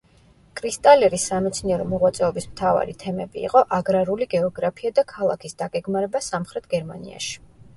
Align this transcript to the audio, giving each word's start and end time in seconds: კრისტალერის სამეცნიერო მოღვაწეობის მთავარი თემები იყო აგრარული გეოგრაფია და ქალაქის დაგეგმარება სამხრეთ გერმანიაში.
კრისტალერის 0.59 1.25
სამეცნიერო 1.31 1.85
მოღვაწეობის 1.91 2.47
მთავარი 2.53 2.95
თემები 3.03 3.43
იყო 3.49 3.63
აგრარული 3.79 4.29
გეოგრაფია 4.33 4.95
და 5.01 5.05
ქალაქის 5.15 5.57
დაგეგმარება 5.61 6.23
სამხრეთ 6.31 6.67
გერმანიაში. 6.75 7.39